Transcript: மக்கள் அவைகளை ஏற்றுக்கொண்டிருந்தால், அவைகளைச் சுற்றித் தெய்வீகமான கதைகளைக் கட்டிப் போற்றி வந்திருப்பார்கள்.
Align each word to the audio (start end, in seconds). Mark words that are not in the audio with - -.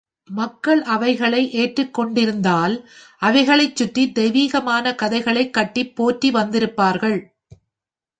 மக்கள் 0.29 0.81
அவைகளை 0.85 1.41
ஏற்றுக்கொண்டிருந்தால், 1.53 2.75
அவைகளைச் 3.21 3.75
சுற்றித் 3.75 4.15
தெய்வீகமான 4.15 4.95
கதைகளைக் 4.95 5.53
கட்டிப் 5.53 5.95
போற்றி 5.95 6.31
வந்திருப்பார்கள். 6.31 7.19